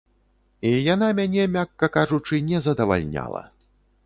[0.69, 3.49] І яна мяне, мякка кажучы, не задавальняла.